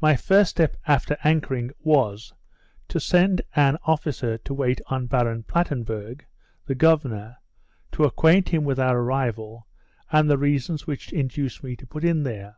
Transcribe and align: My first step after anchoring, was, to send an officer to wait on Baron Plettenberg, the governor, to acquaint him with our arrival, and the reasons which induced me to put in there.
My 0.00 0.16
first 0.16 0.48
step 0.52 0.74
after 0.86 1.18
anchoring, 1.22 1.70
was, 1.80 2.32
to 2.88 2.98
send 2.98 3.42
an 3.54 3.76
officer 3.84 4.38
to 4.38 4.54
wait 4.54 4.80
on 4.86 5.06
Baron 5.06 5.42
Plettenberg, 5.42 6.24
the 6.64 6.74
governor, 6.74 7.36
to 7.92 8.04
acquaint 8.04 8.48
him 8.48 8.64
with 8.64 8.80
our 8.80 8.98
arrival, 8.98 9.66
and 10.10 10.30
the 10.30 10.38
reasons 10.38 10.86
which 10.86 11.12
induced 11.12 11.62
me 11.62 11.76
to 11.76 11.86
put 11.86 12.04
in 12.04 12.22
there. 12.22 12.56